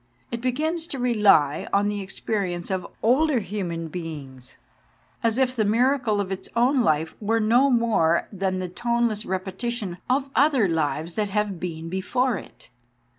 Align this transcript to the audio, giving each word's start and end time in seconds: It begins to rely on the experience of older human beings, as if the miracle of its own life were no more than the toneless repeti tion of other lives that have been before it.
It 0.31 0.41
begins 0.41 0.87
to 0.87 0.97
rely 0.97 1.67
on 1.71 1.87
the 1.87 2.01
experience 2.01 2.71
of 2.71 2.87
older 3.03 3.37
human 3.39 3.87
beings, 3.87 4.55
as 5.21 5.37
if 5.37 5.55
the 5.55 5.63
miracle 5.63 6.19
of 6.19 6.31
its 6.31 6.49
own 6.55 6.81
life 6.81 7.13
were 7.21 7.39
no 7.39 7.69
more 7.69 8.27
than 8.31 8.57
the 8.57 8.67
toneless 8.67 9.25
repeti 9.25 9.69
tion 9.71 9.97
of 10.09 10.31
other 10.35 10.67
lives 10.67 11.13
that 11.17 11.29
have 11.29 11.59
been 11.59 11.87
before 11.87 12.35
it. 12.37 12.71